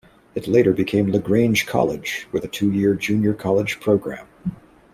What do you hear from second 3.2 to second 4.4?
college program.